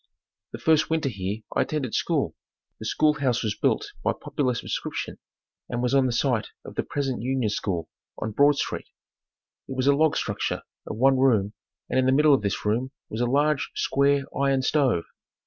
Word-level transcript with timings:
The 0.51 0.57
first 0.57 0.89
winter 0.89 1.09
here 1.09 1.43
I 1.55 1.61
attended 1.61 1.93
school. 1.93 2.35
The 2.79 2.87
school 2.87 3.13
house 3.19 3.43
was 3.43 3.53
built 3.55 3.91
by 4.03 4.13
popular 4.19 4.55
subscription 4.55 5.19
and 5.69 5.83
was 5.83 5.93
on 5.93 6.07
the 6.07 6.11
site 6.11 6.47
of 6.65 6.73
the 6.73 6.81
present 6.81 7.21
Union 7.21 7.51
School 7.51 7.87
on 8.17 8.31
Broad 8.31 8.55
Street. 8.55 8.87
It 9.67 9.75
was 9.77 9.85
a 9.85 9.93
log 9.95 10.15
structure 10.17 10.63
of 10.87 10.97
one 10.97 11.19
room, 11.19 11.53
and 11.87 11.99
in 11.99 12.07
the 12.07 12.11
middle 12.13 12.33
of 12.33 12.41
this 12.41 12.65
room 12.65 12.89
was 13.09 13.21
a 13.21 13.27
large, 13.27 13.69
square, 13.75 14.23
iron 14.35 14.63
stove. 14.63 15.03